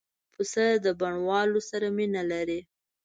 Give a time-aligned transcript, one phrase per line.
[0.33, 2.59] پسه د بڼوالو سره مینه لري.